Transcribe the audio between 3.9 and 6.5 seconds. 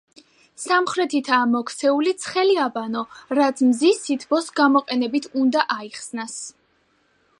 სითბოს გამოყენებით უნდა აიხსნას.